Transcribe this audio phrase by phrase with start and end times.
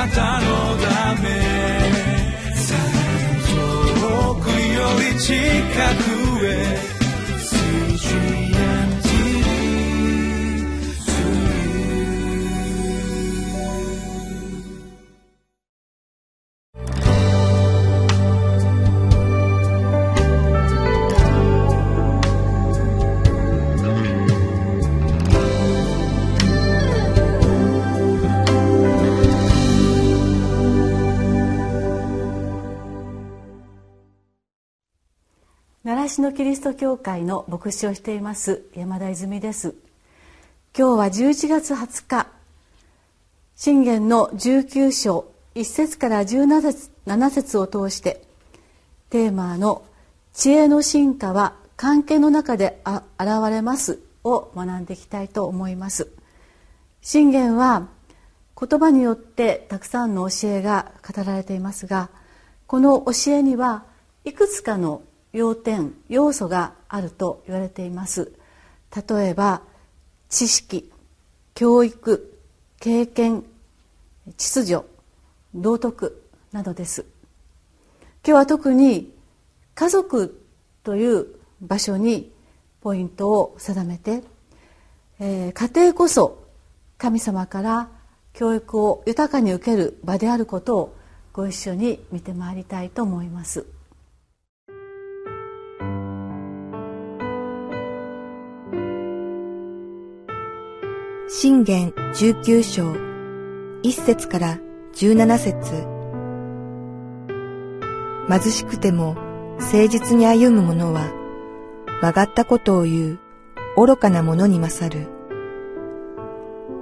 [0.00, 1.28] なたのため。
[4.00, 5.34] 遠くより近
[6.04, 6.09] く。
[36.10, 39.76] 習のキリスト教会の牧師をしています山田泉です。
[40.76, 42.26] 今日は11月20日
[43.54, 48.24] 信玄の19章1節から17節 ,7 節を通して
[49.10, 49.84] テーマの
[50.34, 56.08] 「知恵の進化は関係の中で現れます」を学んでいきたいと思います。
[57.02, 57.86] 信玄は
[58.60, 62.10] 言葉によってたくさんの教えが語られていますが
[62.66, 63.84] この教えには
[64.24, 68.32] いくつかの要点要素があると言われています
[68.94, 69.62] 例えば
[70.28, 70.90] 知識
[71.54, 72.38] 教育
[72.80, 73.44] 経験
[74.36, 74.84] 秩序
[75.54, 77.06] 道徳などです
[78.26, 79.12] 今日は特に
[79.74, 80.40] 家族
[80.82, 81.26] という
[81.60, 82.32] 場所に
[82.80, 84.22] ポイントを定めて、
[85.18, 86.44] えー、家庭こそ
[86.98, 87.88] 神様から
[88.32, 90.96] 教育を豊かに受ける場であることを
[91.32, 93.66] ご一緒に見てまいりたいと思います。
[101.42, 102.92] 信玄19章
[103.82, 104.58] 1節から
[104.92, 105.86] 17節。
[108.28, 109.14] 貧しくても
[109.58, 111.10] 誠実に歩む者は
[112.02, 113.18] 曲がったことを言う
[113.74, 115.08] 愚かな者に勝る。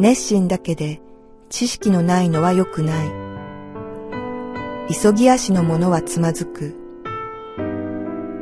[0.00, 1.00] 熱心だけで
[1.48, 3.08] 知識のないのは良くない。
[5.00, 6.74] 急ぎ足の者はつまずく。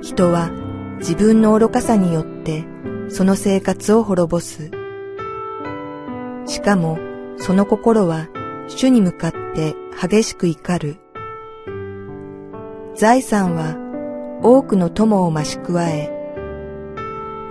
[0.00, 0.48] 人は
[1.00, 2.64] 自分の愚かさによって
[3.10, 4.77] その生活を滅ぼす。
[6.48, 6.98] しかも
[7.36, 8.26] その心は
[8.68, 10.96] 主に向かって激しく怒る。
[12.94, 13.76] 財産は
[14.42, 16.10] 多くの友を増し加え、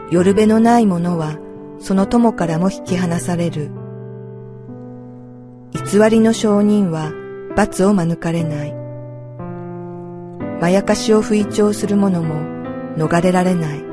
[0.09, 1.37] 夜べのない者は
[1.79, 3.71] その友からも引き離される。
[5.73, 7.11] 偽りの証人は
[7.55, 8.73] 罰を免れない。
[10.59, 12.35] まやかしを吹聴する者も
[12.97, 13.83] 逃れられない。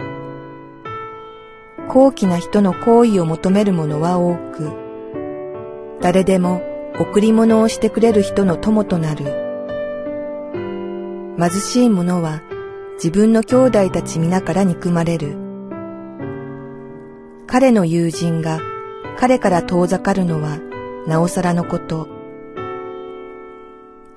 [1.89, 4.84] 高貴な人の行為を求める者は多く、
[6.05, 6.61] 誰でも
[7.01, 9.25] 贈り物をしてくれる人の友となる。
[11.39, 12.43] 貧しい者は
[12.97, 15.35] 自分の兄弟たち皆から憎まれる。
[17.47, 18.61] 彼の友人が
[19.17, 20.59] 彼から遠ざかるのは
[21.07, 22.07] なおさらのこと。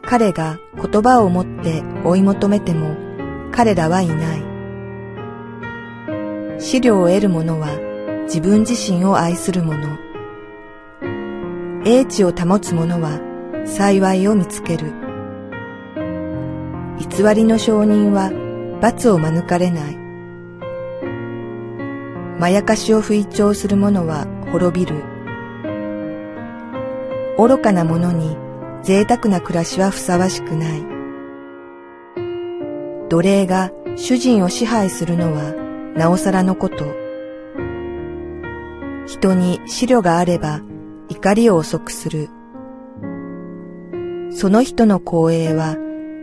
[0.01, 2.97] 彼が言葉を持って追い求めても
[3.53, 4.43] 彼らはいない。
[6.59, 7.69] 資料を得る者は
[8.23, 10.06] 自分自身を愛する者。
[11.89, 13.17] 英知を保つ者は
[13.65, 14.91] 幸いを見つける。
[16.99, 18.29] 偽りの証人は
[18.81, 19.97] 罰を免れない。
[22.41, 25.01] まやかしを吹聴する者は滅びる。
[27.37, 28.35] 愚かな者に
[28.83, 30.83] 贅沢な暮らしはふさわしくない。
[33.07, 35.53] 奴隷が主人を支配するのは
[35.95, 36.83] なおさらのこと。
[39.05, 40.59] 人に資料があれば
[41.17, 42.29] 怒りを遅くする。
[44.29, 45.75] その人の光栄は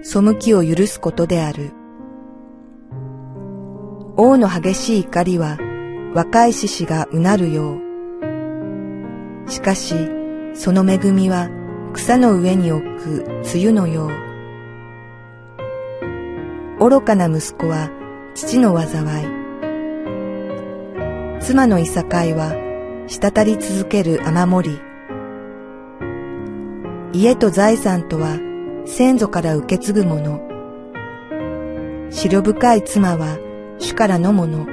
[0.05, 1.73] 背きを許すことである。
[4.17, 5.59] 王の激しい怒りは
[6.15, 9.51] 若い獅子がうなるよう。
[9.51, 9.97] しかし、
[10.55, 11.49] その恵みは
[11.93, 14.07] 草の上に置く梅雨のよ
[16.79, 16.89] う。
[16.89, 17.91] 愚かな息子は
[18.37, 19.27] 父の災い。
[21.41, 22.64] 妻のいさかいは
[23.07, 24.81] 滴り続ける雨漏り。
[27.13, 28.39] 家と財産とは
[28.87, 30.41] 先祖から受け継ぐもの。
[32.11, 33.39] 白深い妻は
[33.79, 34.67] 主からのもの。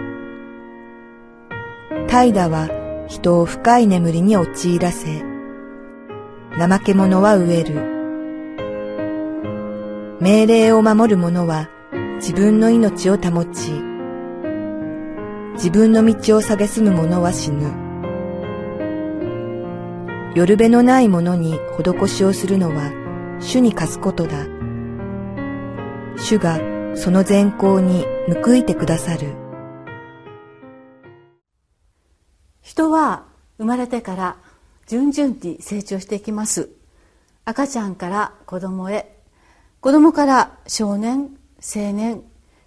[2.08, 2.70] 怠惰は
[3.08, 5.22] 人を深い眠りに陥らせ、
[6.58, 7.92] 怠け者は飢える。
[10.22, 11.68] 命令を守る者は
[12.16, 13.72] 自分の命を保ち、
[15.56, 17.91] 自分の道を蔑む者は死ぬ。
[20.34, 22.92] 夜べのないものに施しをするのは
[23.42, 24.46] 主に貸すことだ。
[26.18, 26.58] 主が
[26.96, 28.06] その善行に
[28.44, 29.36] 報いてくださる。
[32.62, 33.26] 人は
[33.58, 34.38] 生まれてから
[34.88, 36.70] 順々に成長していきます。
[37.44, 39.14] 赤ちゃんから子供へ
[39.82, 42.24] 子供から少年青年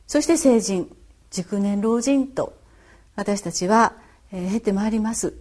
[0.07, 0.95] そして成人
[1.31, 2.55] 熟年老人と
[3.15, 3.95] 私たちは、
[4.33, 5.35] えー、経てまいります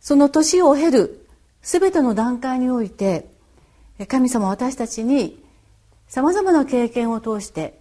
[0.00, 1.23] その年を経る
[1.64, 3.26] 全ての段階において
[4.06, 5.42] 神様私たちに
[6.06, 7.80] さまざまな経験を通して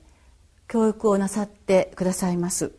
[0.68, 2.71] 教育をなさってくださいます。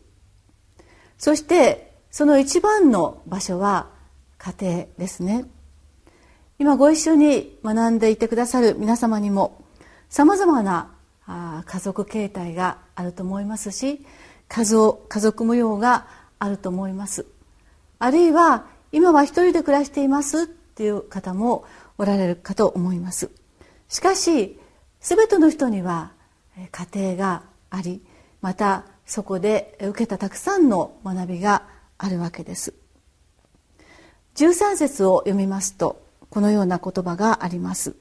[1.17, 3.89] そしてその一番の場所は
[4.37, 5.45] 家庭ですね。
[6.57, 9.63] 今ご一緒に学んでいてくださる皆様にも
[10.09, 10.91] さまざまな
[11.65, 14.05] 家族形態があると思いますし
[14.47, 16.07] 家族模様が
[16.39, 17.25] あると思います。
[17.99, 21.63] あるいは今は一人で暮らしていますっていう方も
[21.97, 23.31] おられるかと思います。
[23.87, 24.59] しかし
[24.99, 26.11] 全ての人には
[26.71, 28.01] 家庭があり
[28.41, 31.63] またそこで受けたたくさんの学びが
[31.97, 32.73] あるわけです。
[34.35, 37.95] 13節を読みますとこのような言葉があります。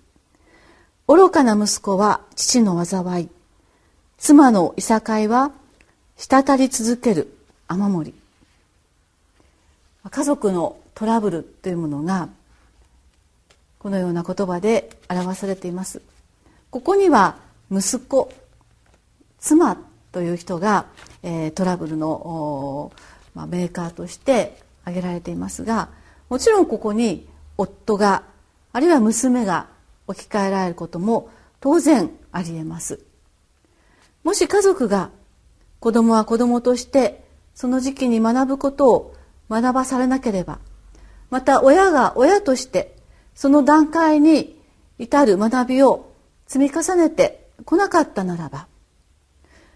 [1.06, 3.29] 愚かな息子は父の災い。
[4.19, 5.53] 妻のいさかいは
[6.17, 7.37] 滴り続ける
[7.69, 8.15] 雨漏り。
[10.11, 12.29] 家族のトラブルというものが
[13.85, 16.01] このような言葉で表されています。
[16.71, 17.37] ここには
[17.71, 18.33] 息子
[19.39, 19.77] 妻
[20.11, 20.87] という人が、
[21.23, 22.91] えー、トラブルの、
[23.35, 25.91] まあ、メーカーとして挙げられていますが
[26.31, 27.29] もちろんここに
[27.59, 28.23] 夫が
[28.73, 29.67] あるいは娘が
[30.07, 31.29] 置き換えられることも
[31.61, 33.01] 当然ありえます。
[34.23, 35.11] もし家族が
[35.79, 37.23] 子供は子供として
[37.55, 39.15] その時期に学ぶことを
[39.51, 40.59] 学ばされなければ
[41.29, 42.94] また親が親として
[43.35, 44.61] その段階に
[44.99, 46.13] 至る学びを
[46.47, 48.67] 積み重ねてこなかったならば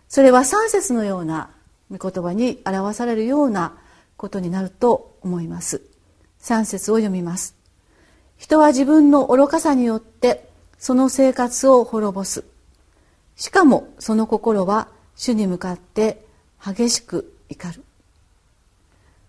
[0.08, 1.50] それは三節のような
[1.90, 3.74] 御言葉に表されるような
[4.16, 5.82] ことになると思います。
[6.38, 7.54] 三節を読みます。
[8.36, 12.44] 人は自分の愚かさによってその生活を滅ぼす。
[13.36, 16.24] しかもその心は主に向かって
[16.64, 17.84] 激しく怒る。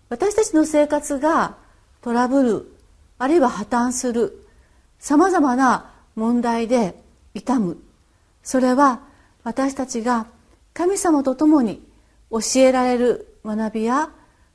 [0.08, 1.56] 私たちの生活が
[2.02, 2.72] トラブル
[3.20, 4.46] あるいは破綻する。
[4.98, 6.94] さまざまな問題で
[7.34, 7.76] 痛む。
[8.42, 9.00] それは
[9.44, 10.26] 私たちが
[10.72, 11.86] 神様と共に
[12.30, 14.10] 教えられる学びや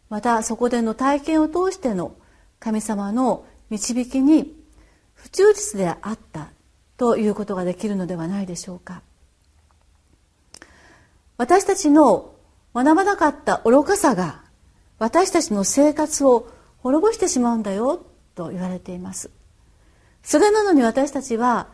[0.09, 2.15] またそこでの体験を通しての
[2.59, 4.55] 神様の導きに
[5.13, 6.49] 不忠実であった
[6.97, 9.03] ということができるのではないでしょうか。
[11.37, 12.33] 私たちの
[12.73, 14.41] 学ばなかった愚かさが
[14.97, 18.07] 私たちの生活を滅ぼしてしまうんだよ。
[18.35, 19.29] と言われています。
[20.23, 21.69] それなのに私たちは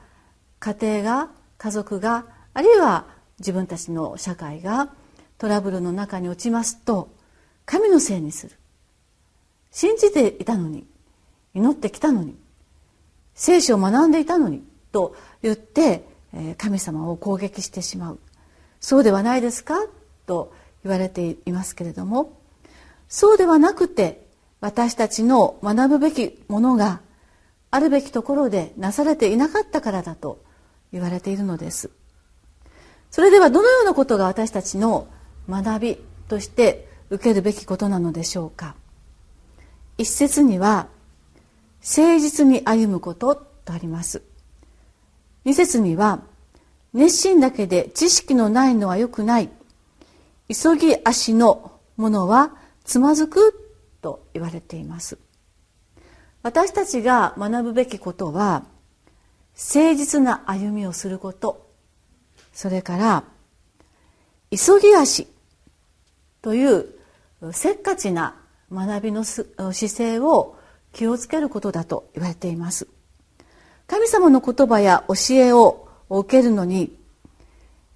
[0.60, 3.06] 家庭が家族があるいは
[3.40, 4.90] 自分たちの社会が
[5.38, 7.10] トラブルの中に落ちますと
[7.66, 8.56] 神のせいにする。
[9.72, 10.86] 信じていたのに
[11.54, 12.36] 祈ってきたのに
[13.34, 16.06] 聖書を学んでいたのにと言って
[16.58, 18.20] 神様を攻撃してしまう。
[18.80, 19.76] そうではないですか？
[20.26, 20.54] と
[20.84, 22.38] 言われていますけれども
[23.08, 24.26] そうではなくて
[24.62, 27.02] 私たちの学ぶべきものが
[27.72, 30.44] あるべきところでなされていなかったからだと
[30.94, 31.90] 言われているのです。
[33.10, 35.08] それではどのようなことが私たちの
[35.50, 35.98] 学び
[36.28, 38.76] として受けるべきことなのでしょうか。
[39.98, 40.88] 一節には
[41.82, 44.22] 誠実に歩むこととあります。
[45.44, 46.22] 二節には
[46.94, 49.50] 熱心だけで知識のないのはよくない。
[50.48, 52.52] 急ぎ足のものは
[52.84, 53.61] つまずく
[54.02, 55.18] と言われています。
[56.44, 58.64] 私たちが学ぶべきことは
[59.54, 61.70] 誠実な歩みをすること。
[62.54, 63.24] それから
[64.50, 65.28] 急ぎ足
[66.42, 66.88] という
[67.54, 68.36] せっかちな
[68.72, 70.58] 学びの姿勢を
[70.94, 72.88] 気をつけることだと言われています。
[73.88, 76.98] 神様の言葉や教えを受けるのに、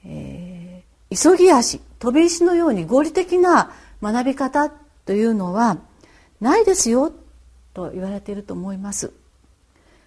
[0.06, 3.72] えー、急ぎ足飛び石のように合理的な
[4.02, 4.70] 学び方
[5.06, 5.78] というのは
[6.42, 7.12] ないですよ
[7.74, 9.12] と言われていると思います。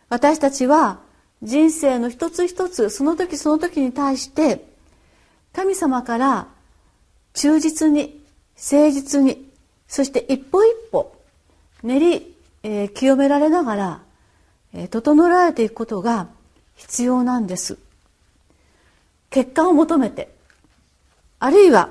[0.08, 1.00] 私たちは
[1.42, 4.64] 人生の一つ一つその時その時に対して
[5.52, 6.48] 神様から
[7.34, 8.20] 忠実に
[8.56, 9.48] 誠実に
[9.86, 11.14] そして一歩一歩
[11.82, 14.02] 練り、えー、清められながら、
[14.74, 16.28] えー、整えられていくことが
[16.74, 17.78] 必要なんです。
[19.30, 20.34] 結果を求めて
[21.38, 21.90] あるいは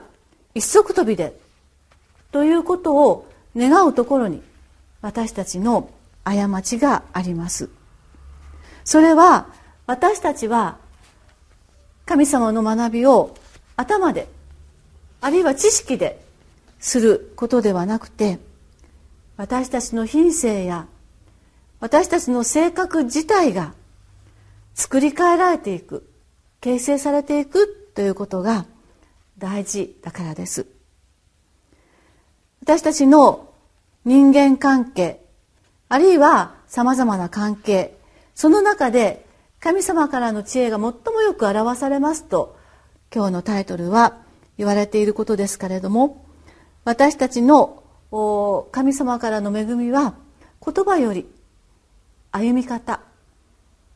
[0.54, 1.40] 一足飛びで
[2.32, 3.28] ということを
[3.58, 4.42] 願うところに
[5.02, 5.90] 私たちの
[6.24, 7.70] 過ちがあります。
[8.84, 9.48] それは
[9.86, 10.78] 私たちは
[12.06, 13.36] 神様の学びを
[13.76, 14.28] 頭で
[15.20, 16.24] あるいは知識で
[16.80, 18.40] することではなくて
[19.36, 20.88] 私たちの品性や
[21.80, 23.74] 私たちの性格自体が
[24.74, 26.10] 作り変えられていく
[26.62, 28.66] 形成されていくということが
[29.38, 30.66] 大事だからです。
[32.62, 33.47] 私たちの
[34.08, 35.20] 人間関係
[35.90, 37.98] あるいはさまざまな関係
[38.36, 39.26] その中で
[39.60, 42.58] 神様からの知恵が最もよく表されますと
[43.14, 44.20] 今日のタイトルは
[44.58, 46.26] 言われていることですけれども
[46.86, 47.84] 私たちの
[48.72, 50.16] 神様からの恵みは
[50.66, 51.28] 言葉より
[52.32, 53.02] 歩み方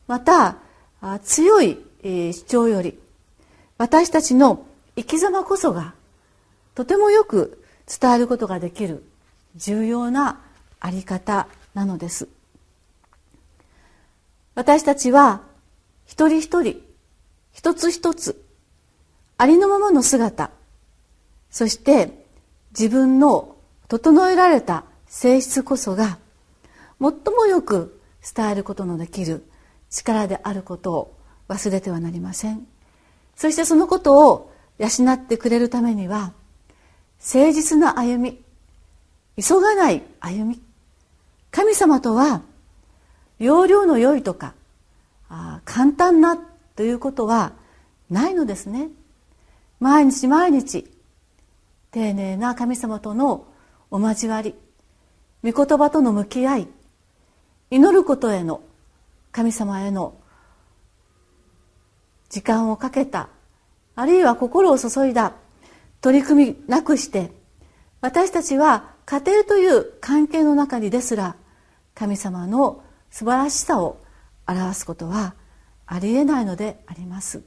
[0.08, 0.58] また
[1.22, 2.98] 強い主張より
[3.78, 5.94] 私たちの生き様こそが
[6.74, 9.06] とてもよく伝えることができる
[9.56, 10.40] 重要な
[10.80, 12.28] あり方なのです。
[14.54, 15.42] 私たちは
[16.04, 16.82] 一人一人
[17.52, 18.44] 一つ一つ
[19.38, 20.50] ありのままの姿
[21.50, 22.26] そして
[22.78, 23.56] 自分の
[23.88, 26.18] 整えられた性質こそが
[27.00, 28.00] 最もよく
[28.34, 29.44] 伝えることのできる
[29.90, 31.16] 力であることを
[31.48, 32.66] 忘れてはなりません。
[33.36, 36.32] そしてそのことを養ってくれるためには
[37.18, 38.41] 誠実な歩み
[39.40, 40.62] 急がない歩み。
[41.50, 42.42] 神様とは
[43.38, 44.54] 容量の良いとか
[45.64, 46.36] 簡単な
[46.76, 47.52] ということは
[48.10, 48.88] ないのですね。
[49.80, 50.90] 毎日毎日
[51.90, 53.46] 丁寧な神様との
[53.90, 54.54] お交わり
[55.42, 56.68] 御言葉との向き合い
[57.70, 58.62] 祈ることへの
[59.32, 60.14] 神様への
[62.30, 63.28] 時間をかけた
[63.94, 65.32] あるいは心を注いだ
[66.00, 67.32] 取り組みなくして
[68.00, 71.36] 私たちは家庭という関係の中にですら
[71.94, 74.00] 神様の素晴らしさを
[74.46, 75.34] 表すことは
[75.86, 77.42] ありえないのであります。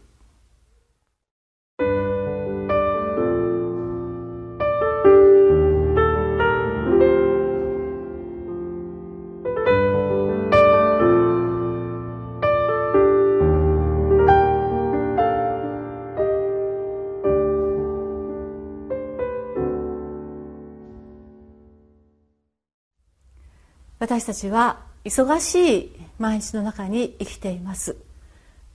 [24.06, 27.96] 私たちは忙しい毎日の中に生きています。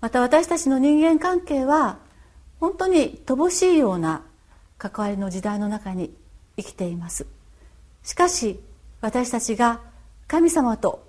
[0.00, 1.98] また私たちの人間関係は
[2.58, 4.24] 本当に乏しいような
[4.76, 6.12] 関わりの時代の中に
[6.56, 7.26] 生きています。
[8.02, 8.58] しかし
[9.00, 9.80] 私たちが
[10.26, 11.06] 神様と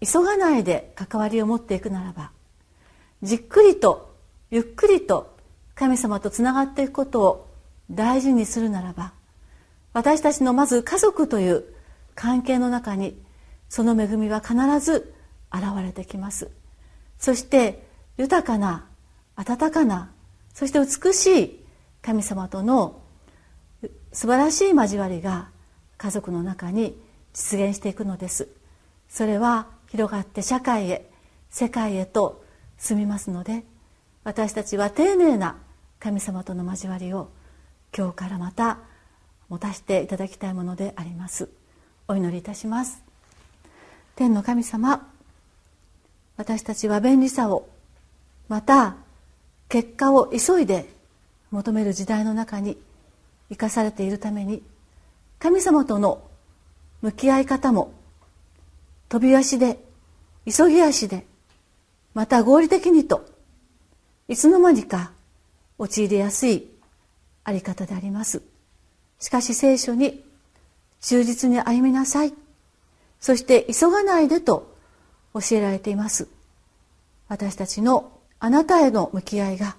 [0.00, 2.30] 急がないで関わりを持っていくならば
[3.24, 4.14] じっくりと
[4.52, 5.36] ゆっくりと
[5.74, 7.50] 神様とつながっていくことを
[7.90, 9.14] 大事にするならば
[9.92, 11.64] 私たちのまず家族という
[12.14, 13.18] 関係の中に
[13.68, 15.14] その恵みは必ず
[15.52, 16.50] 現れてきます。
[17.18, 18.86] そして豊かな
[19.36, 20.12] 温かな
[20.52, 21.64] そして美しい
[22.02, 23.02] 神様との
[24.12, 25.48] 素晴らしい交わりが
[25.96, 26.96] 家族の中に
[27.32, 28.48] 実現していくのです。
[29.08, 31.10] それは広がって社会へ
[31.50, 32.44] 世界へと
[32.78, 33.64] 進みますので
[34.24, 35.56] 私たちは丁寧な
[36.00, 37.30] 神様との交わりを
[37.96, 38.78] 今日からまた
[39.48, 41.48] 持たせていただきたいものであります。
[42.08, 43.03] お祈りいたします。
[44.16, 45.08] 天の神様
[46.36, 47.68] 私たちは便利さを
[48.48, 48.96] また
[49.68, 50.88] 結果を急いで
[51.50, 52.76] 求める時代の中に
[53.48, 54.62] 生かされているために
[55.38, 56.22] 神様との
[57.02, 57.92] 向き合い方も
[59.08, 59.78] 飛び足で
[60.46, 61.26] 急ぎ足で
[62.14, 63.28] また合理的にと
[64.28, 65.12] いつの間にか
[65.78, 66.68] 陥りやすい
[67.44, 68.42] あり方であります。
[69.18, 70.24] しかし聖書に
[71.00, 72.32] 忠実に歩みなさい。
[73.24, 74.76] そして急がないでと
[75.32, 76.28] 教えられています。
[77.26, 79.76] 私たちのあなたへの向き合いが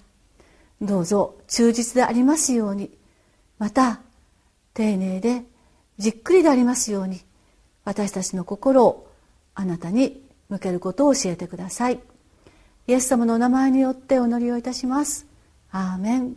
[0.82, 2.90] どうぞ忠実でありますように
[3.60, 4.00] また
[4.74, 5.44] 丁寧で
[5.96, 7.20] じっくりでありますように
[7.84, 9.08] 私たちの心を
[9.54, 12.00] あなたに向けることを教えてください。
[12.88, 15.24] イエス様のお名前によってお祈りをいたします。
[15.70, 16.36] アーメン。